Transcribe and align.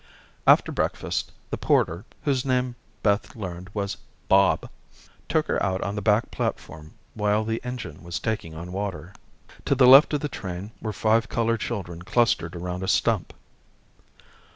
After 0.47 0.71
breakfast, 0.71 1.31
the 1.51 1.59
porter, 1.59 2.05
whose 2.23 2.43
name 2.43 2.75
Beth 3.03 3.35
learned 3.35 3.69
was 3.71 3.97
"Bob," 4.29 4.67
took 5.29 5.45
her 5.45 5.61
out 5.61 5.79
on 5.81 5.93
the 5.93 6.01
back 6.01 6.31
platform 6.31 6.95
while 7.13 7.43
the 7.45 7.61
engine 7.63 8.01
was 8.01 8.19
taking 8.19 8.55
on 8.55 8.71
water. 8.71 9.13
To 9.65 9.75
the 9.75 9.85
left 9.85 10.11
of 10.15 10.21
the 10.21 10.27
train 10.27 10.71
were 10.81 10.91
five 10.91 11.29
colored 11.29 11.59
children 11.59 12.01
clustered 12.01 12.55
around 12.55 12.81
a 12.81 12.87
stump. 12.87 13.31